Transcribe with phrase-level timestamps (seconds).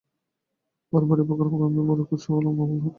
[0.93, 2.87] আমার ভারি উপকার হবে, আমি বড়ো খুশি হলুম অবলাকান্তবাবু!